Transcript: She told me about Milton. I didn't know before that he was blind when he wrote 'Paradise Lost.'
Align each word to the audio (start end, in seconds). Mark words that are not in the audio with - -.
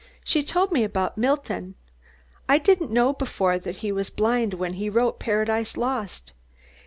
She 0.23 0.41
told 0.41 0.71
me 0.71 0.83
about 0.83 1.15
Milton. 1.19 1.75
I 2.49 2.57
didn't 2.57 2.89
know 2.89 3.13
before 3.13 3.59
that 3.59 3.75
he 3.85 3.91
was 3.91 4.09
blind 4.09 4.55
when 4.55 4.73
he 4.73 4.89
wrote 4.89 5.19
'Paradise 5.19 5.77
Lost.' 5.77 6.33